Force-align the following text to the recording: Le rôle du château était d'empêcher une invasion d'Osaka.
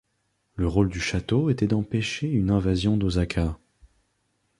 Le 0.55 0.65
rôle 0.67 0.89
du 0.89 0.99
château 0.99 1.51
était 1.51 1.67
d'empêcher 1.67 2.27
une 2.27 2.49
invasion 2.49 2.97
d'Osaka. 2.97 3.59